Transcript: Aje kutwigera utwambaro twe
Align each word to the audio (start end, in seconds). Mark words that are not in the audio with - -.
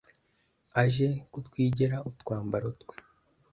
Aje 0.81 1.07
kutwigera 1.31 1.97
utwambaro 2.09 2.67
twe 2.81 2.95